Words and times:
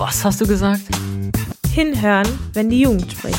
Was 0.00 0.24
hast 0.24 0.40
du 0.40 0.46
gesagt? 0.46 0.80
Hinhören, 1.74 2.26
wenn 2.54 2.70
die 2.70 2.80
Jugend 2.80 3.12
spricht. 3.12 3.38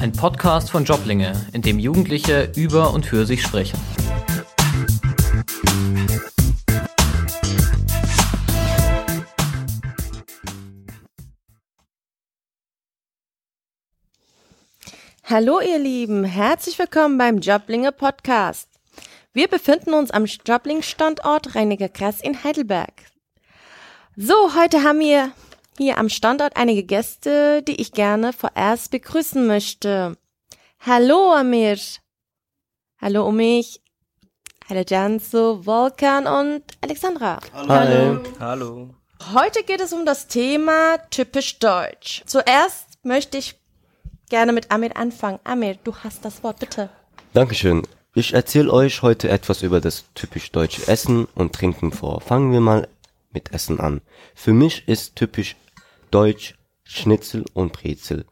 Ein 0.00 0.12
Podcast 0.12 0.70
von 0.70 0.86
Joblinge, 0.86 1.34
in 1.52 1.60
dem 1.60 1.78
Jugendliche 1.78 2.50
über 2.56 2.94
und 2.94 3.04
für 3.04 3.26
sich 3.26 3.42
sprechen. 3.42 3.78
Hallo 15.24 15.60
ihr 15.60 15.78
Lieben, 15.78 16.24
herzlich 16.24 16.78
willkommen 16.78 17.18
beim 17.18 17.40
Joblinge 17.40 17.92
Podcast. 17.92 18.70
Wir 19.34 19.48
befinden 19.48 19.92
uns 19.92 20.10
am 20.12 20.24
Jobling-Standort 20.24 21.54
Reiniger 21.54 21.90
Kress 21.90 22.22
in 22.22 22.42
Heidelberg. 22.42 23.10
So, 24.22 24.54
heute 24.54 24.82
haben 24.82 25.00
wir 25.00 25.32
hier 25.78 25.96
am 25.96 26.10
Standort 26.10 26.54
einige 26.54 26.82
Gäste, 26.82 27.62
die 27.62 27.80
ich 27.80 27.92
gerne 27.92 28.34
vorerst 28.34 28.90
begrüßen 28.90 29.46
möchte. 29.46 30.14
Hallo 30.78 31.32
Amir. 31.32 31.78
Hallo 33.00 33.26
Umich. 33.26 33.80
Hallo 34.68 34.82
Janso, 34.86 35.64
Volkan 35.64 36.26
und 36.26 36.64
Alexandra. 36.82 37.40
Hallo. 37.54 38.20
Hallo. 38.38 38.90
Heute 39.32 39.62
geht 39.62 39.80
es 39.80 39.94
um 39.94 40.04
das 40.04 40.26
Thema 40.26 40.98
typisch 41.08 41.58
deutsch. 41.58 42.22
Zuerst 42.26 42.98
möchte 43.02 43.38
ich 43.38 43.58
gerne 44.28 44.52
mit 44.52 44.70
Amir 44.70 44.98
anfangen. 44.98 45.38
Amir, 45.44 45.78
du 45.82 45.96
hast 45.96 46.26
das 46.26 46.42
Wort, 46.42 46.58
bitte. 46.58 46.90
Dankeschön. 47.32 47.86
Ich 48.12 48.34
erzähle 48.34 48.70
euch 48.70 49.00
heute 49.00 49.30
etwas 49.30 49.62
über 49.62 49.80
das 49.80 50.04
typisch 50.14 50.52
deutsche 50.52 50.86
Essen 50.88 51.26
und 51.34 51.54
Trinken 51.54 51.90
vor. 51.90 52.20
Fangen 52.20 52.52
wir 52.52 52.60
mal 52.60 52.86
mit 53.32 53.52
Essen 53.52 53.80
an. 53.80 54.00
Für 54.34 54.52
mich 54.52 54.86
ist 54.88 55.16
typisch 55.16 55.56
deutsch 56.10 56.54
Schnitzel 56.84 57.44
und 57.54 57.72
Brezel. 57.72 58.26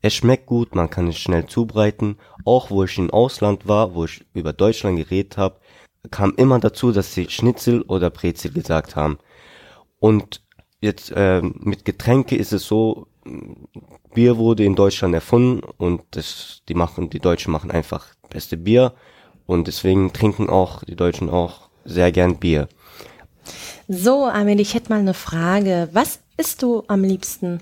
Es 0.00 0.14
schmeckt 0.14 0.46
gut, 0.46 0.74
man 0.74 0.90
kann 0.90 1.08
es 1.08 1.18
schnell 1.18 1.46
zubereiten. 1.46 2.18
Auch 2.44 2.70
wo 2.70 2.84
ich 2.84 2.98
im 2.98 3.10
Ausland 3.10 3.66
war, 3.66 3.94
wo 3.94 4.04
ich 4.04 4.24
über 4.34 4.52
Deutschland 4.52 4.98
geredet 4.98 5.36
habe, 5.36 5.60
kam 6.10 6.34
immer 6.36 6.60
dazu, 6.60 6.92
dass 6.92 7.14
sie 7.14 7.30
Schnitzel 7.30 7.82
oder 7.82 8.10
Brezel 8.10 8.52
gesagt 8.52 8.96
haben. 8.96 9.18
Und 9.98 10.42
jetzt 10.80 11.10
äh, 11.12 11.40
mit 11.42 11.84
Getränke 11.84 12.36
ist 12.36 12.52
es 12.52 12.66
so, 12.66 13.06
Bier 14.12 14.36
wurde 14.36 14.64
in 14.64 14.76
Deutschland 14.76 15.14
erfunden 15.14 15.60
und 15.78 16.02
das, 16.10 16.62
die 16.68 16.74
machen, 16.74 17.10
die 17.10 17.20
Deutschen 17.20 17.52
machen 17.52 17.70
einfach 17.70 18.08
beste 18.28 18.56
Bier 18.56 18.92
und 19.46 19.66
deswegen 19.66 20.12
trinken 20.12 20.48
auch 20.48 20.84
die 20.84 20.96
Deutschen 20.96 21.30
auch 21.30 21.70
sehr 21.84 22.12
gern 22.12 22.36
Bier. 22.36 22.68
So, 23.88 24.26
Armin, 24.26 24.58
ich 24.58 24.74
hätte 24.74 24.90
mal 24.90 25.00
eine 25.00 25.14
Frage. 25.14 25.88
Was 25.92 26.20
isst 26.36 26.62
du 26.62 26.84
am 26.88 27.04
liebsten? 27.04 27.60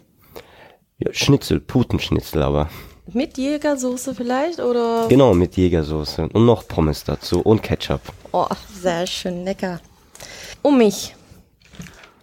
Ja, 0.99 1.13
Schnitzel, 1.13 1.61
Putenschnitzel 1.61 2.43
aber. 2.43 2.69
Mit 3.13 3.37
Jägersoße 3.37 4.15
vielleicht 4.15 4.61
oder? 4.61 5.07
Genau, 5.09 5.35
mit 5.35 5.57
Jägersoße 5.57 6.29
und 6.33 6.47
noch 6.47 6.69
Pommes 6.69 7.03
dazu 7.03 7.41
und 7.41 7.63
Ketchup. 7.63 8.01
Oh, 8.33 8.47
sehr 8.81 9.07
schön 9.07 9.45
lecker. 9.45 9.81
Um 10.63 10.79
mich. 10.79 11.15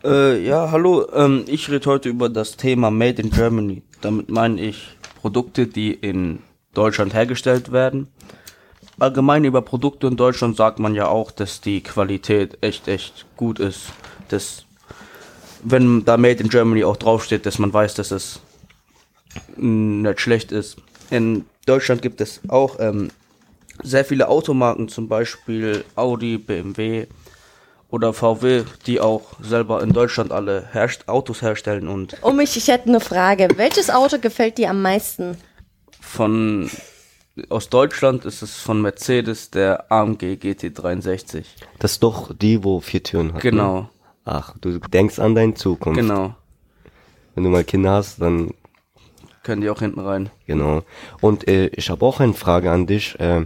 Äh, 0.04 0.42
ja, 0.46 0.72
hallo. 0.72 1.06
Ähm, 1.14 1.44
ich 1.48 1.70
rede 1.70 1.86
heute 1.88 2.08
über 2.08 2.30
das 2.30 2.56
Thema 2.56 2.90
Made 2.90 3.22
in 3.22 3.32
Germany. 3.32 3.84
Damit 4.00 4.30
meine 4.30 4.62
ich 4.62 4.88
Produkte, 5.20 5.68
die 5.68 5.94
in 5.94 6.40
Deutschland 6.74 7.14
hergestellt 7.14 7.74
werden. 7.74 8.08
Allgemein 9.00 9.45
über 9.45 9.61
Produkte 9.61 10.08
in 10.08 10.17
Deutschland 10.17 10.58
sagt 10.58 10.80
man 10.80 10.95
ja 10.95 11.08
auch, 11.08 11.31
dass 11.31 11.61
die 11.61 11.81
Qualität 11.81 12.58
echt, 12.61 12.88
echt 12.88 13.25
gut 13.38 13.59
ist. 13.59 13.88
Dass, 14.30 14.66
wenn 15.64 16.06
da 16.06 16.17
Made 16.17 16.41
in 16.41 16.50
Germany 16.50 16.83
auch 16.83 16.97
draufsteht, 16.97 17.45
dass 17.45 17.59
man 17.59 17.73
weiß, 17.73 17.95
dass 17.95 18.11
es 18.11 18.39
nicht 19.58 20.19
schlecht 20.19 20.52
ist. 20.52 20.78
In 21.09 21.45
Deutschland 21.66 22.02
gibt 22.02 22.22
es 22.22 22.41
auch 22.47 22.78
ähm, 22.80 23.09
sehr 23.84 24.06
viele 24.06 24.28
Automarken, 24.28 24.90
zum 24.90 25.07
Beispiel 25.07 25.84
Audi, 25.95 26.38
BMW 26.38 27.07
oder 27.90 28.13
VW, 28.13 28.63
die 28.85 29.00
auch 29.00 29.34
selber 29.41 29.81
in 29.81 29.94
Deutschland 29.94 30.31
alle 30.31 30.68
herst 30.72 31.07
Autos 31.07 31.41
herstellen 31.41 31.88
und 31.88 32.18
Um 32.22 32.35
mich, 32.35 32.56
ich 32.56 32.68
hätte 32.68 32.90
eine 32.90 33.00
Frage. 33.00 33.47
Welches 33.56 33.90
Auto 33.90 34.19
gefällt 34.19 34.57
dir 34.57 34.69
am 34.69 34.81
meisten? 34.81 35.38
von 36.09 36.69
aus 37.50 37.69
Deutschland 37.69 38.25
ist 38.25 38.41
es 38.41 38.57
von 38.59 38.81
Mercedes 38.81 39.50
der 39.51 39.91
AMG 39.91 40.33
GT63. 40.41 41.44
Das 41.79 41.94
ist 41.94 42.03
doch 42.03 42.33
die, 42.35 42.63
wo 42.63 42.79
vier 42.79 43.03
Türen 43.03 43.29
hat. 43.29 43.35
Ne? 43.44 43.51
Genau, 43.51 43.89
Ach, 44.25 44.55
du 44.61 44.77
denkst 44.79 45.17
an 45.19 45.33
deine 45.35 45.53
Zukunft. 45.55 46.00
genau. 46.00 46.35
Wenn 47.35 47.44
du 47.44 47.50
mal 47.50 47.63
Kinder 47.63 47.91
hast, 47.91 48.22
dann 48.22 48.51
Können 49.44 49.61
die 49.61 49.69
auch 49.69 49.79
hinten 49.79 50.01
rein. 50.01 50.29
Genau. 50.45 50.83
Und 51.22 51.47
äh, 51.47 51.67
ich 51.67 51.89
habe 51.89 52.05
auch 52.05 52.19
eine 52.19 52.33
Frage 52.33 52.69
an 52.72 52.85
dich. 52.85 53.19
Äh, 53.19 53.45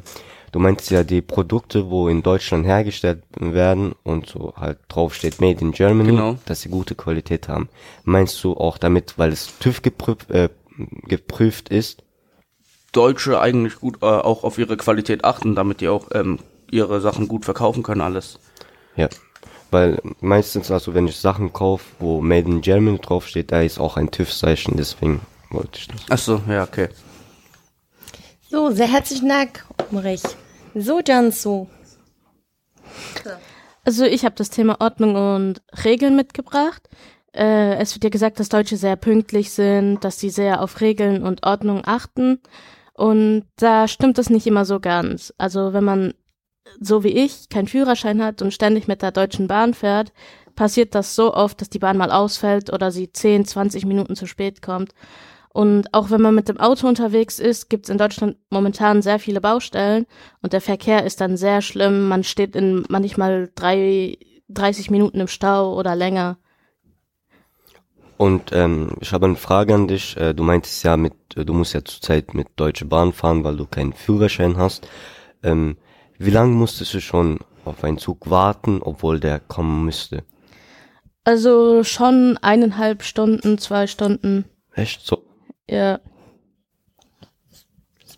du 0.51 0.59
meinst 0.59 0.89
ja 0.91 1.03
die 1.03 1.21
Produkte, 1.21 1.89
wo 1.89 2.09
in 2.09 2.21
Deutschland 2.23 2.65
hergestellt 2.65 3.23
werden 3.39 3.93
und 4.03 4.27
so 4.27 4.53
halt 4.57 4.79
draufsteht 4.89 5.39
Made 5.39 5.61
in 5.61 5.71
Germany, 5.71 6.09
Genau. 6.09 6.37
dass 6.45 6.61
sie 6.61 6.69
gute 6.69 6.95
Qualität 6.95 7.47
haben. 7.47 7.69
Meinst 8.03 8.43
du 8.43 8.53
auch 8.55 8.77
damit, 8.77 9.17
weil 9.17 9.31
es 9.31 9.57
TÜV 9.59 9.81
geprüft, 9.83 10.29
äh, 10.31 10.49
geprüft 11.07 11.69
ist? 11.69 12.03
Deutsche 12.93 13.41
eigentlich 13.41 13.79
gut 13.79 13.97
äh, 14.01 14.05
auch 14.05 14.43
auf 14.43 14.57
ihre 14.57 14.77
Qualität 14.77 15.25
achten, 15.25 15.55
damit 15.55 15.81
die 15.81 15.89
auch 15.89 16.07
ähm, 16.13 16.39
ihre 16.71 17.01
Sachen 17.01 17.27
gut 17.27 17.43
verkaufen 17.45 17.83
können, 17.83 18.01
alles. 18.01 18.39
Ja. 18.95 19.09
Weil 19.71 20.01
meistens, 20.21 20.71
also 20.71 20.93
wenn 20.93 21.07
ich 21.07 21.17
Sachen 21.17 21.51
kaufe, 21.51 21.83
wo 21.99 22.21
Made 22.21 22.49
in 22.49 22.61
Germany 22.61 22.99
draufsteht, 22.99 23.51
da 23.51 23.61
ist 23.61 23.79
auch 23.79 23.97
ein 23.97 24.11
TÜV-Zeichen, 24.11 24.77
deswegen 24.77 25.21
wollte 25.49 25.79
ich 25.79 25.87
das. 25.87 26.01
Ach 26.09 26.17
so, 26.17 26.41
ja, 26.47 26.63
okay. 26.63 26.89
So, 28.49 28.69
sehr 28.69 28.87
herzlichen 28.87 29.29
Dank, 29.29 29.65
Umrich. 29.89 30.21
So, 30.75 31.01
Jansu. 31.05 31.67
Also 33.83 34.05
ich 34.05 34.25
habe 34.25 34.35
das 34.35 34.49
Thema 34.49 34.79
Ordnung 34.79 35.15
und 35.15 35.61
Regeln 35.83 36.15
mitgebracht. 36.15 36.87
Äh, 37.35 37.75
es 37.77 37.95
wird 37.95 38.03
ja 38.03 38.09
gesagt, 38.09 38.39
dass 38.39 38.49
Deutsche 38.49 38.77
sehr 38.77 38.95
pünktlich 38.95 39.51
sind, 39.51 40.03
dass 40.03 40.19
sie 40.19 40.29
sehr 40.29 40.61
auf 40.61 40.81
Regeln 40.81 41.23
und 41.23 41.45
Ordnung 41.45 41.81
achten. 41.83 42.39
Und 42.93 43.45
da 43.55 43.87
stimmt 43.87 44.17
das 44.17 44.29
nicht 44.29 44.47
immer 44.47 44.65
so 44.65 44.79
ganz. 44.79 45.33
Also 45.37 45.73
wenn 45.73 45.83
man, 45.83 46.13
so 46.79 47.03
wie 47.03 47.09
ich, 47.09 47.49
keinen 47.49 47.67
Führerschein 47.67 48.23
hat 48.23 48.41
und 48.41 48.53
ständig 48.53 48.87
mit 48.87 49.01
der 49.01 49.11
Deutschen 49.11 49.47
Bahn 49.47 49.73
fährt, 49.73 50.13
passiert 50.55 50.93
das 50.95 51.15
so 51.15 51.33
oft, 51.33 51.59
dass 51.61 51.69
die 51.69 51.79
Bahn 51.79 51.97
mal 51.97 52.11
ausfällt 52.11 52.71
oder 52.71 52.91
sie 52.91 53.11
10, 53.11 53.45
20 53.45 53.85
Minuten 53.85 54.15
zu 54.15 54.27
spät 54.27 54.61
kommt. 54.61 54.93
Und 55.49 55.93
auch 55.93 56.09
wenn 56.09 56.21
man 56.21 56.33
mit 56.33 56.49
dem 56.49 56.59
Auto 56.59 56.87
unterwegs 56.87 57.39
ist, 57.39 57.69
gibt 57.69 57.85
es 57.85 57.89
in 57.91 57.99
Deutschland 57.99 58.37
momentan 58.49 59.03
sehr 59.03 59.19
viele 59.19 59.39
Baustellen 59.39 60.07
und 60.41 60.51
der 60.51 60.61
Verkehr 60.61 61.05
ist 61.05 61.21
dann 61.21 61.37
sehr 61.37 61.61
schlimm. 61.61 62.07
Man 62.07 62.23
steht 62.23 62.55
in 62.55 62.83
manchmal 62.89 63.51
drei, 63.53 64.17
30 64.49 64.89
Minuten 64.89 65.19
im 65.19 65.27
Stau 65.27 65.77
oder 65.77 65.95
länger. 65.95 66.37
Und 68.23 68.53
ähm, 68.53 68.95
ich 69.01 69.11
habe 69.11 69.25
eine 69.25 69.35
Frage 69.35 69.75
an 69.75 69.89
dich. 69.89 70.15
Äh, 70.15 70.33
du 70.33 70.43
meintest 70.43 70.81
ja 70.85 70.95
mit, 70.95 71.13
äh, 71.35 71.43
du 71.43 71.51
musst 71.51 71.73
ja 71.73 71.83
zurzeit 71.83 72.33
mit 72.33 72.47
Deutsche 72.55 72.85
Bahn 72.85 73.11
fahren, 73.11 73.43
weil 73.43 73.57
du 73.57 73.65
keinen 73.65 73.91
Führerschein 73.91 74.55
hast. 74.55 74.87
Ähm, 75.43 75.75
wie 76.17 76.29
lange 76.29 76.53
musstest 76.53 76.93
du 76.93 77.01
schon 77.01 77.39
auf 77.65 77.83
einen 77.83 77.97
Zug 77.97 78.29
warten, 78.29 78.81
obwohl 78.81 79.19
der 79.19 79.41
kommen 79.41 79.83
müsste? 79.83 80.23
Also 81.25 81.83
schon 81.83 82.39
eineinhalb 82.41 83.03
Stunden, 83.03 83.57
zwei 83.57 83.87
Stunden. 83.87 84.45
Echt 84.73 85.05
so? 85.05 85.25
Ja. 85.69 85.99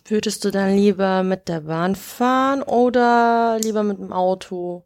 Würdest 0.04 0.44
du 0.44 0.52
dann 0.52 0.76
lieber 0.76 1.24
mit 1.24 1.48
der 1.48 1.62
Bahn 1.62 1.96
fahren 1.96 2.62
oder 2.62 3.58
lieber 3.60 3.82
mit 3.82 3.98
dem 3.98 4.12
Auto? 4.12 4.84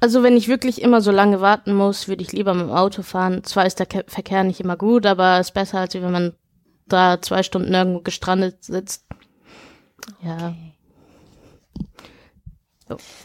Also 0.00 0.22
wenn 0.22 0.36
ich 0.36 0.48
wirklich 0.48 0.82
immer 0.82 1.00
so 1.00 1.10
lange 1.10 1.40
warten 1.40 1.72
muss, 1.72 2.06
würde 2.08 2.22
ich 2.22 2.32
lieber 2.32 2.54
mit 2.54 2.66
dem 2.66 2.72
Auto 2.72 3.02
fahren. 3.02 3.44
Zwar 3.44 3.66
ist 3.66 3.78
der 3.78 3.86
Ke 3.86 4.04
Verkehr 4.06 4.44
nicht 4.44 4.60
immer 4.60 4.76
gut, 4.76 5.06
aber 5.06 5.40
es 5.40 5.48
ist 5.48 5.54
besser, 5.54 5.80
als 5.80 5.94
wenn 5.94 6.10
man 6.10 6.34
da 6.86 7.20
zwei 7.20 7.42
Stunden 7.42 7.72
irgendwo 7.72 8.00
gestrandet 8.00 8.62
sitzt. 8.62 9.06
Ja. 10.22 10.54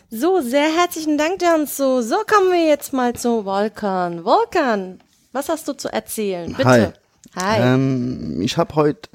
So, 0.09 0.41
sehr 0.41 0.75
herzlichen 0.75 1.17
Dank, 1.17 1.41
Jansu. 1.41 2.01
So 2.01 2.15
kommen 2.25 2.51
wir 2.51 2.67
jetzt 2.67 2.93
mal 2.93 3.13
zu 3.13 3.45
Volkan. 3.45 4.23
Volkan, 4.23 5.03
was 5.31 5.49
hast 5.49 5.67
du 5.67 5.73
zu 5.73 5.91
erzählen? 5.91 6.53
Bitte. 6.53 6.67
Hi. 6.67 6.87
Hi. 7.35 7.73
Ähm, 7.73 8.41
ich 8.41 8.57
habe 8.57 8.75
heute 8.75 9.09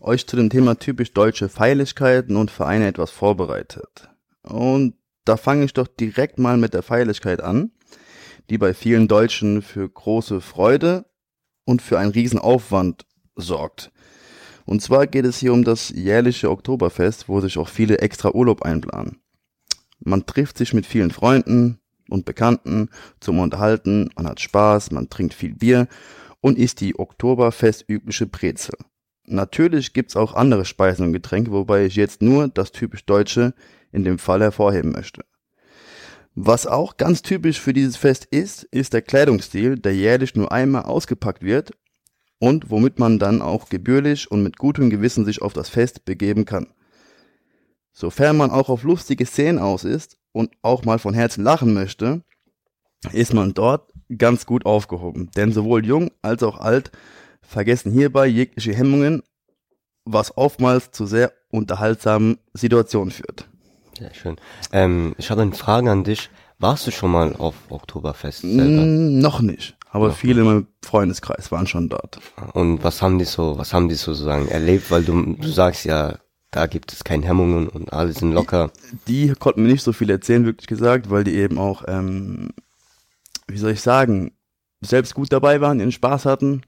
euch 0.00 0.26
zu 0.26 0.36
dem 0.36 0.48
Thema 0.50 0.78
typisch 0.78 1.12
deutsche 1.12 1.48
Feierlichkeiten 1.48 2.36
und 2.36 2.50
Vereine 2.50 2.86
etwas 2.86 3.10
vorbereitet. 3.10 4.08
Und 4.42 4.94
da 5.26 5.36
fange 5.36 5.64
ich 5.64 5.74
doch 5.74 5.88
direkt 5.88 6.38
mal 6.38 6.56
mit 6.56 6.72
der 6.72 6.82
Feierlichkeit 6.82 7.42
an, 7.42 7.72
die 8.48 8.58
bei 8.58 8.72
vielen 8.72 9.08
Deutschen 9.08 9.60
für 9.60 9.88
große 9.88 10.40
Freude 10.40 11.04
und 11.64 11.82
für 11.82 11.98
einen 11.98 12.12
riesen 12.12 12.38
Aufwand 12.38 13.04
sorgt. 13.34 13.90
Und 14.64 14.82
zwar 14.82 15.06
geht 15.06 15.26
es 15.26 15.38
hier 15.38 15.52
um 15.52 15.64
das 15.64 15.90
jährliche 15.90 16.50
Oktoberfest, 16.50 17.28
wo 17.28 17.40
sich 17.40 17.58
auch 17.58 17.68
viele 17.68 17.98
extra 17.98 18.30
Urlaub 18.30 18.62
einplanen. 18.62 19.20
Man 19.98 20.26
trifft 20.26 20.58
sich 20.58 20.74
mit 20.74 20.86
vielen 20.86 21.10
Freunden 21.10 21.80
und 22.08 22.24
Bekannten 22.24 22.88
zum 23.20 23.38
Unterhalten, 23.40 24.10
man 24.16 24.28
hat 24.28 24.40
Spaß, 24.40 24.92
man 24.92 25.08
trinkt 25.08 25.34
viel 25.34 25.54
Bier 25.54 25.88
und 26.40 26.58
ist 26.58 26.80
die 26.80 26.98
Oktoberfest-übliche 26.98 28.26
Brezel. 28.26 28.76
Natürlich 29.26 29.92
gibt's 29.92 30.14
auch 30.14 30.34
andere 30.34 30.64
Speisen 30.64 31.06
und 31.06 31.12
Getränke, 31.12 31.50
wobei 31.50 31.86
ich 31.86 31.96
jetzt 31.96 32.22
nur 32.22 32.46
das 32.46 32.70
typisch 32.70 33.04
Deutsche 33.06 33.54
in 33.96 34.04
dem 34.04 34.18
Fall 34.18 34.42
hervorheben 34.42 34.92
möchte. 34.92 35.24
Was 36.34 36.66
auch 36.66 36.98
ganz 36.98 37.22
typisch 37.22 37.58
für 37.58 37.72
dieses 37.72 37.96
Fest 37.96 38.26
ist, 38.26 38.64
ist 38.64 38.92
der 38.92 39.00
Kleidungsstil, 39.00 39.76
der 39.78 39.96
jährlich 39.96 40.34
nur 40.34 40.52
einmal 40.52 40.82
ausgepackt 40.82 41.42
wird 41.42 41.72
und 42.38 42.70
womit 42.70 42.98
man 42.98 43.18
dann 43.18 43.40
auch 43.40 43.70
gebührlich 43.70 44.30
und 44.30 44.42
mit 44.42 44.58
gutem 44.58 44.90
Gewissen 44.90 45.24
sich 45.24 45.40
auf 45.40 45.54
das 45.54 45.70
Fest 45.70 46.04
begeben 46.04 46.44
kann. 46.44 46.66
Sofern 47.92 48.36
man 48.36 48.50
auch 48.50 48.68
auf 48.68 48.82
lustige 48.82 49.24
Szenen 49.24 49.58
aus 49.58 49.84
ist 49.84 50.18
und 50.32 50.50
auch 50.60 50.84
mal 50.84 50.98
von 50.98 51.14
Herzen 51.14 51.42
lachen 51.42 51.72
möchte, 51.72 52.22
ist 53.12 53.32
man 53.32 53.54
dort 53.54 53.90
ganz 54.18 54.44
gut 54.44 54.66
aufgehoben. 54.66 55.30
Denn 55.36 55.52
sowohl 55.52 55.86
jung 55.86 56.10
als 56.20 56.42
auch 56.42 56.58
alt 56.58 56.92
vergessen 57.40 57.92
hierbei 57.92 58.26
jegliche 58.26 58.74
Hemmungen, 58.74 59.22
was 60.04 60.36
oftmals 60.36 60.90
zu 60.90 61.06
sehr 61.06 61.32
unterhaltsamen 61.50 62.38
Situationen 62.52 63.10
führt. 63.10 63.48
Sehr 63.98 64.12
schön. 64.14 64.36
Ähm, 64.72 65.14
ich 65.18 65.30
habe 65.30 65.42
eine 65.42 65.52
Frage 65.52 65.90
an 65.90 66.04
dich. 66.04 66.30
Warst 66.58 66.86
du 66.86 66.90
schon 66.90 67.10
mal 67.10 67.34
auf 67.36 67.54
Oktoberfest 67.68 68.40
selber? 68.40 68.82
Mm, 68.82 69.18
noch 69.18 69.40
nicht, 69.40 69.76
aber 69.90 70.10
viele 70.12 70.40
in 70.40 70.46
meinem 70.46 70.66
Freundeskreis 70.82 71.52
waren 71.52 71.66
schon 71.66 71.88
dort. 71.88 72.18
Und 72.54 72.82
was 72.82 73.02
haben 73.02 73.18
die 73.18 73.26
so, 73.26 73.58
was 73.58 73.74
haben 73.74 73.88
die 73.88 73.94
sozusagen 73.94 74.48
erlebt? 74.48 74.90
Weil 74.90 75.04
du, 75.04 75.34
du 75.34 75.48
sagst 75.48 75.84
ja, 75.84 76.18
da 76.50 76.66
gibt 76.66 76.92
es 76.92 77.04
keine 77.04 77.26
Hemmungen 77.26 77.68
und 77.68 77.92
alle 77.92 78.12
sind 78.12 78.32
locker. 78.32 78.70
Die 79.06 79.34
konnten 79.38 79.62
mir 79.62 79.68
nicht 79.68 79.82
so 79.82 79.92
viel 79.92 80.08
erzählen, 80.08 80.46
wirklich 80.46 80.66
gesagt, 80.66 81.10
weil 81.10 81.24
die 81.24 81.34
eben 81.34 81.58
auch, 81.58 81.84
ähm, 81.86 82.50
wie 83.48 83.58
soll 83.58 83.72
ich 83.72 83.82
sagen, 83.82 84.32
selbst 84.80 85.14
gut 85.14 85.32
dabei 85.32 85.60
waren, 85.60 85.80
ihren 85.80 85.92
Spaß 85.92 86.24
hatten 86.24 86.62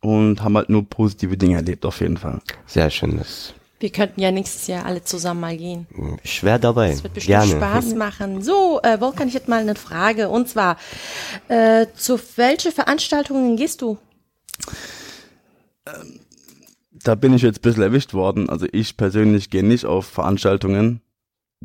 und 0.00 0.42
haben 0.42 0.56
halt 0.56 0.68
nur 0.68 0.88
positive 0.88 1.36
Dinge 1.36 1.56
erlebt, 1.56 1.86
auf 1.86 2.00
jeden 2.00 2.16
Fall. 2.18 2.40
Sehr 2.66 2.90
schön. 2.90 3.16
Das, 3.16 3.54
Wir 3.82 3.90
könnten 3.90 4.20
ja 4.20 4.30
nächstes 4.30 4.68
Jahr 4.68 4.86
alle 4.86 5.02
zusammen 5.02 5.40
mal 5.40 5.56
gehen. 5.56 5.88
ich 6.22 6.44
wäre 6.44 6.60
dabei. 6.60 6.90
Das 6.90 7.02
wird 7.02 7.14
bestimmt 7.14 7.42
Gerne. 7.42 7.56
Spaß 7.56 7.94
machen. 7.96 8.40
So, 8.40 8.80
äh, 8.82 9.00
Wolfgang, 9.00 9.28
ich 9.28 9.34
hätte 9.34 9.50
mal 9.50 9.60
eine 9.60 9.74
Frage. 9.74 10.28
Und 10.28 10.48
zwar, 10.48 10.76
äh, 11.48 11.86
zu 11.96 12.16
welche 12.36 12.70
Veranstaltungen 12.70 13.56
gehst 13.56 13.82
du? 13.82 13.98
Da 16.92 17.16
bin 17.16 17.34
ich 17.34 17.42
jetzt 17.42 17.58
ein 17.58 17.62
bisschen 17.62 17.82
erwischt 17.82 18.14
worden. 18.14 18.48
Also 18.48 18.66
ich 18.70 18.96
persönlich 18.96 19.50
gehe 19.50 19.64
nicht 19.64 19.84
auf 19.84 20.06
Veranstaltungen, 20.06 21.00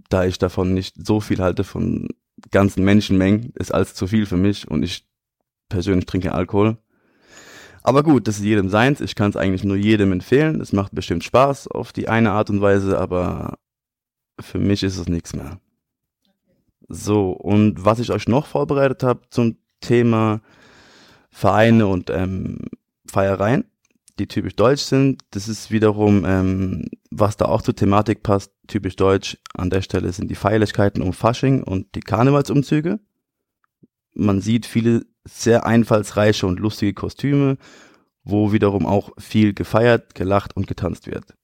da 0.10 0.26
ich 0.26 0.40
davon 0.40 0.74
nicht 0.74 0.96
so 1.06 1.20
viel 1.20 1.40
halte 1.40 1.64
von 1.64 2.08
ganzen 2.50 2.84
Menschenmengen. 2.84 3.54
Ist 3.54 3.72
alles 3.72 3.94
zu 3.94 4.08
viel 4.08 4.26
für 4.26 4.38
mich 4.38 4.68
und 4.68 4.82
ich 4.82 5.06
persönlich 5.70 6.08
trinke 6.08 6.34
Alkohol. 6.34 6.78
Aber 7.88 8.04
gut, 8.04 8.28
das 8.28 8.40
ist 8.40 8.44
jedem 8.44 8.68
seins. 8.68 9.00
Ich 9.00 9.16
kann 9.16 9.30
es 9.30 9.38
eigentlich 9.38 9.64
nur 9.64 9.78
jedem 9.78 10.12
empfehlen. 10.12 10.60
Es 10.60 10.74
macht 10.74 10.94
bestimmt 10.94 11.24
Spaß 11.24 11.70
auf 11.70 11.94
die 11.94 12.10
eine 12.10 12.32
Art 12.32 12.50
und 12.50 12.60
Weise, 12.60 13.00
aber 13.00 13.60
für 14.42 14.60
mich 14.60 14.84
ist 14.84 14.98
es 14.98 15.08
nichts 15.08 15.34
mehr. 15.34 15.62
So, 16.90 17.30
und 17.32 17.86
was 17.86 18.00
ich 18.00 18.12
euch 18.12 18.28
noch 18.28 18.46
vorbereitet 18.46 19.04
habe 19.04 19.22
zum 19.30 19.56
Thema 19.80 20.42
Vereine 21.30 21.88
und 21.88 22.10
ähm, 22.10 22.58
Feiereien, 23.10 23.64
die 24.20 24.28
typisch 24.28 24.58
deutsch 24.58 24.82
sind, 24.82 25.22
das 25.32 25.48
ist 25.48 25.72
wiederum, 25.72 26.26
ähm, 26.26 26.90
was 27.10 27.38
da 27.38 27.46
auch 27.46 27.62
zur 27.62 27.78
Thematik 27.78 28.22
passt, 28.22 28.52
typisch 28.68 28.98
deutsch 28.98 29.38
an 29.54 29.70
der 29.70 29.82
Stelle 29.82 30.12
sind 30.12 30.30
die 30.30 30.36
Feierlichkeiten 30.36 31.02
um 31.02 31.14
Fasching 31.14 31.64
und 31.64 31.96
die 31.96 32.02
Karnevalsumzüge. 32.02 33.00
Man 34.18 34.42
sieht 34.42 34.66
viele 34.66 35.06
sehr 35.26 35.66
einfallsreiche 35.66 36.48
und 36.48 36.60
lustige 36.60 36.94
Kostüme, 36.94 37.58
wo 38.24 38.52
wiederum 38.52 38.86
auch 38.86 39.12
viel 39.20 39.54
gefeiert, 39.54 40.16
gelacht 40.16 40.56
und 40.56 40.68
getanzt 40.68 41.08
wird. 41.08 41.36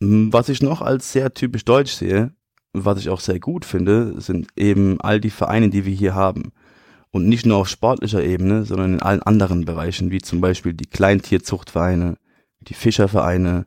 Mm, 0.00 0.32
Was 0.32 0.48
ich 0.48 0.62
noch 0.62 0.82
als 0.82 1.12
sehr 1.12 1.34
typisch 1.34 1.64
deutsch 1.64 1.92
sehe, 1.92 2.32
was 2.72 3.00
ich 3.00 3.08
auch 3.08 3.20
sehr 3.20 3.40
gut 3.40 3.64
finde, 3.64 4.20
sind 4.20 4.48
eben 4.56 5.00
all 5.00 5.20
die 5.20 5.30
Vereine, 5.30 5.68
die 5.68 5.84
wir 5.84 5.94
hier 5.94 6.14
haben. 6.14 6.52
Und 7.10 7.26
nicht 7.28 7.46
nur 7.46 7.56
auf 7.56 7.68
sportlicher 7.68 8.22
Ebene, 8.22 8.64
sondern 8.64 8.94
in 8.94 9.02
allen 9.02 9.22
anderen 9.22 9.64
Bereichen, 9.64 10.10
wie 10.10 10.20
zum 10.20 10.40
Beispiel 10.40 10.74
die 10.74 10.86
Kleintierzuchtvereine, 10.86 12.18
die 12.60 12.74
Fischervereine 12.74 13.66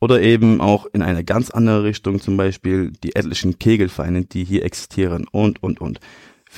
oder 0.00 0.20
eben 0.20 0.60
auch 0.60 0.86
in 0.92 1.02
eine 1.02 1.24
ganz 1.24 1.50
andere 1.50 1.82
Richtung, 1.82 2.20
zum 2.20 2.36
Beispiel 2.36 2.92
die 3.02 3.16
etlichen 3.16 3.58
Kegelvereine, 3.58 4.24
die 4.24 4.44
hier 4.44 4.64
existieren 4.64 5.26
und, 5.32 5.62
und, 5.62 5.80
und. 5.80 5.98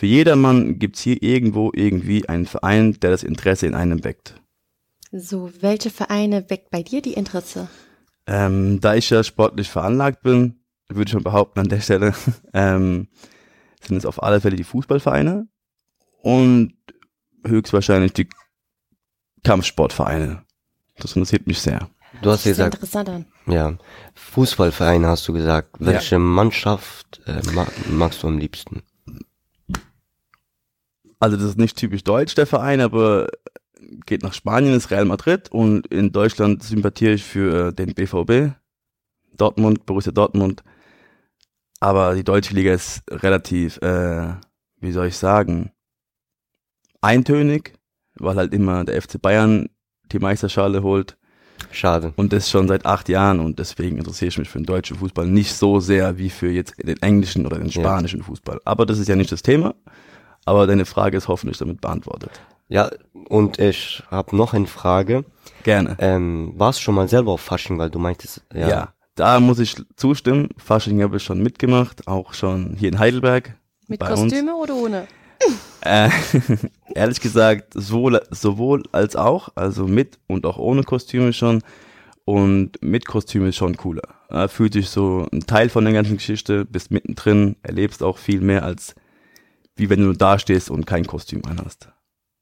Für 0.01 0.07
jedermann 0.07 0.79
gibt's 0.79 1.03
hier 1.03 1.23
irgendwo 1.23 1.73
irgendwie 1.75 2.27
einen 2.27 2.47
Verein, 2.47 2.99
der 3.01 3.11
das 3.11 3.23
Interesse 3.23 3.67
in 3.67 3.75
einem 3.75 4.03
weckt. 4.03 4.35
So, 5.13 5.51
welche 5.61 5.91
Vereine 5.91 6.49
weckt 6.49 6.71
bei 6.71 6.83
dir 6.83 7.03
die 7.03 7.13
Interesse? 7.13 7.69
Ähm, 8.27 8.81
da 8.81 8.95
ich 8.95 9.11
ja 9.11 9.23
sportlich 9.23 9.69
veranlagt 9.69 10.23
bin, 10.23 10.59
würde 10.89 11.07
ich 11.07 11.13
mal 11.13 11.23
behaupten 11.23 11.61
an 11.61 11.69
der 11.69 11.81
Stelle, 11.81 12.15
ähm, 12.55 13.09
sind 13.83 13.99
es 13.99 14.07
auf 14.07 14.23
alle 14.23 14.41
Fälle 14.41 14.57
die 14.57 14.65
Fußballvereine 14.65 15.47
und 16.23 16.73
höchstwahrscheinlich 17.47 18.15
die 18.15 18.29
Kampfsportvereine. 19.45 20.47
Das 20.97 21.15
interessiert 21.15 21.47
mich 21.47 21.61
sehr. 21.61 21.91
Du 22.23 22.31
hast 22.31 22.47
Das 22.47 22.53
ist 22.53 22.57
gesagt, 22.57 22.75
interessant 22.77 23.09
an. 23.11 23.27
ja, 23.45 23.77
Fußballverein 24.15 25.05
hast 25.05 25.29
du 25.29 25.35
gesagt. 25.35 25.77
Welche 25.79 26.19
Mannschaft 26.19 27.21
äh, 27.27 27.43
ma 27.53 27.67
magst 27.91 28.23
du 28.23 28.29
am 28.29 28.39
liebsten? 28.39 28.83
Also 31.21 31.37
das 31.37 31.47
ist 31.47 31.59
nicht 31.59 31.77
typisch 31.77 32.03
deutsch, 32.03 32.35
der 32.35 32.47
Verein, 32.47 32.81
aber 32.81 33.29
geht 34.07 34.23
nach 34.23 34.33
Spanien, 34.35 34.75
ist 34.75 34.91
Real 34.91 35.05
Madrid 35.05 35.51
und 35.53 35.87
in 35.89 36.13
Deutschland 36.13 36.63
sympathiere 36.63 37.13
ich 37.13 37.25
für 37.25 37.69
äh, 37.69 37.73
den 37.73 37.95
BVB, 37.95 38.55
Dortmund, 39.37 39.87
Borussia 39.87 40.13
Dortmund. 40.13 40.63
Aber 41.81 42.15
die 42.15 42.25
deutsche 42.25 42.55
Liga 42.55 42.73
ist 42.75 43.03
relativ, 43.11 43.79
äh, 43.79 44.35
wie 44.81 44.93
soll 44.93 45.07
ich 45.07 45.17
sagen, 45.17 45.71
eintönig, 47.01 47.75
weil 48.19 48.37
halt 48.37 48.53
immer 48.53 48.85
der 48.85 49.01
FC 49.01 49.21
Bayern 49.21 49.69
die 50.13 50.19
Meisterschale 50.19 50.83
holt 50.83 51.17
Schade. 51.71 52.13
und 52.17 52.33
das 52.33 52.51
schon 52.51 52.69
seit 52.69 52.85
acht 52.85 53.09
Jahren 53.09 53.41
und 53.41 53.59
deswegen 53.59 53.97
interessiere 53.99 54.29
ich 54.29 54.39
mich 54.39 54.49
für 54.49 54.59
den 54.59 54.67
deutschen 54.67 54.97
Fußball 54.99 55.27
nicht 55.27 55.55
so 55.55 55.81
sehr 55.81 56.19
wie 56.19 56.31
für 56.31 56.51
jetzt 56.51 56.75
den 56.83 57.01
englischen 57.01 57.47
oder 57.47 57.59
den 57.59 57.69
Ja. 57.69 57.81
spanischen 57.83 58.23
Fußball. 58.23 58.61
Aber 58.65 58.85
das 58.87 58.99
ist 58.99 59.09
ja 59.09 59.17
nicht 59.17 59.33
das 59.33 59.43
Thema. 59.43 59.75
Aber 60.51 60.67
deine 60.67 60.85
Frage 60.85 61.17
ist 61.17 61.29
hoffentlich 61.29 61.59
damit 61.59 61.81
beantwortet. 61.81 62.41
Ja, 62.69 62.91
und 63.29 63.61
ich 63.61 64.03
habe 64.11 64.35
noch 64.37 64.53
eine 64.53 64.67
Frage. 64.67 65.25
Gerne. 65.63 65.95
Ähm, 66.01 66.55
warst 66.57 66.81
du 66.81 66.83
schon 66.83 66.97
mal 66.97 67.07
selber 67.07 67.31
auf 67.31 67.41
Fasching, 67.41 67.79
weil 67.79 67.89
du 67.89 68.01
meintest, 68.01 68.43
ja, 68.53 68.69
Ja. 68.69 68.89
da 69.15 69.39
muss 69.39 69.61
ich 69.61 69.77
zustimmen. 69.95 70.49
Fasching 70.57 71.01
habe 71.05 71.19
ich 71.19 71.23
schon 71.23 71.41
mitgemacht, 71.41 72.09
auch 72.09 72.35
schon 72.35 72.75
hier 72.77 72.89
in 72.89 72.99
Heidelberg. 72.99 73.55
Mit 73.87 74.01
bei 74.01 74.11
uns. 74.11 74.23
Kostüme 74.23 74.57
oder 74.57 74.75
ohne? 74.75 75.07
Äh, 75.83 76.11
ehrlich 76.97 77.21
gesagt, 77.21 77.73
sowohl, 77.75 78.21
sowohl 78.33 78.83
als 78.91 79.15
auch, 79.15 79.51
also 79.55 79.87
mit 79.87 80.19
und 80.27 80.47
auch 80.47 80.59
ohne 80.59 80.83
Kostüme 80.83 81.33
schon. 81.33 81.63
Und 82.25 82.73
mit 82.83 83.07
Kostüme 83.07 83.51
ist 83.51 83.57
schon 83.57 83.77
cooler. 83.77 84.03
Äh, 84.31 84.49
fühlt 84.49 84.73
sich 84.73 84.89
so 84.91 85.29
ein 85.33 85.47
Teil 85.47 85.69
von 85.69 85.85
der 85.85 85.95
ganzen 85.95 86.17
Geschichte, 86.17 86.65
bist 86.65 86.91
mittendrin, 86.91 87.55
erlebst 87.63 88.03
auch 88.03 88.19
viel 88.19 88.41
mehr 88.41 88.65
als 88.65 88.97
wie 89.81 89.91
wenn 89.91 90.01
du 90.01 90.07
nur 90.07 90.17
da 90.17 90.39
stehst 90.39 90.71
und 90.71 90.87
kein 90.87 91.07
Kostüm 91.07 91.43
anhast. 91.45 91.89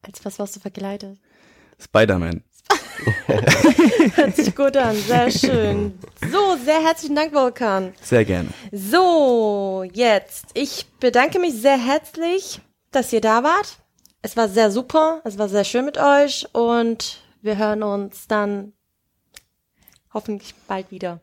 Als 0.03 0.25
was 0.25 0.39
warst 0.39 0.57
du 0.57 0.61
verkleidet? 0.61 1.19
Spider-Man. 1.81 2.43
Hört 4.17 4.37
sich 4.37 4.55
gut 4.55 4.77
an, 4.77 4.97
sehr 4.97 5.31
schön. 5.31 5.99
So, 6.31 6.57
sehr 6.65 6.83
herzlichen 6.83 7.15
Dank, 7.15 7.33
Volkan. 7.33 7.95
Sehr 8.03 8.25
gerne. 8.25 8.49
So, 8.73 9.85
jetzt. 9.93 10.47
Ich 10.55 10.87
bedanke 10.99 11.39
mich 11.39 11.55
sehr 11.55 11.79
herzlich, 11.79 12.61
dass 12.91 13.13
ihr 13.13 13.21
da 13.21 13.45
wart. 13.45 13.79
Es 14.21 14.37
war 14.37 14.49
sehr 14.49 14.71
super, 14.73 15.21
es 15.25 15.39
war 15.39 15.49
sehr 15.49 15.65
schön 15.65 15.85
mit 15.85 15.97
euch 15.97 16.47
und 16.53 17.21
wir 17.41 17.57
hören 17.57 17.85
uns 17.85 18.27
dann 18.27 18.73
hoffentlich 20.13 20.55
bald 20.67 20.91
wieder. 20.91 21.21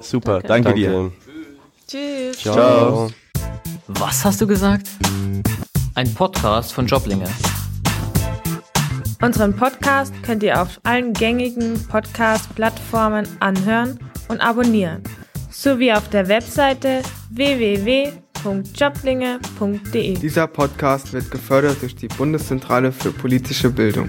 Super, 0.00 0.40
danke, 0.40 0.72
dir. 0.72 0.90
danke. 0.90 1.12
Tschüss. 1.86 2.38
Ciao. 2.38 3.10
Was 3.88 4.24
hast 4.24 4.40
du 4.40 4.46
gesagt? 4.46 4.86
Ein 5.94 6.14
Podcast 6.14 6.72
von 6.72 6.86
Joblinge. 6.86 7.28
Unseren 9.20 9.54
Podcast 9.54 10.14
könnt 10.22 10.42
ihr 10.42 10.58
auf 10.60 10.80
allen 10.82 11.12
gängigen 11.12 11.86
Podcast-Plattformen 11.86 13.28
anhören 13.40 14.00
und 14.28 14.40
abonnieren, 14.40 15.02
sowie 15.50 15.92
auf 15.92 16.08
der 16.08 16.26
Webseite 16.28 17.02
www.joblinge.de. 17.30 20.14
Dieser 20.14 20.46
Podcast 20.48 21.12
wird 21.12 21.30
gefördert 21.30 21.82
durch 21.82 21.94
die 21.94 22.08
Bundeszentrale 22.08 22.90
für 22.90 23.12
politische 23.12 23.70
Bildung. 23.70 24.06